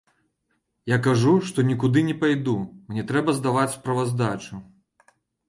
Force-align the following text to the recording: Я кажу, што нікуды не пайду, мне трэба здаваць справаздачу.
Я 0.91 0.97
кажу, 1.07 1.33
што 1.49 1.65
нікуды 1.71 2.03
не 2.07 2.15
пайду, 2.23 2.57
мне 2.89 3.03
трэба 3.13 3.37
здаваць 3.41 3.69
справаздачу. 3.77 4.53